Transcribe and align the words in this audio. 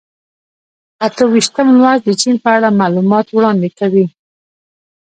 اته 1.05 1.23
ویشتم 1.31 1.67
لوست 1.79 2.01
د 2.05 2.09
چین 2.21 2.35
په 2.43 2.49
اړه 2.57 2.77
معلومات 2.81 3.27
وړاندې 3.31 3.69
کوي. 3.79 4.05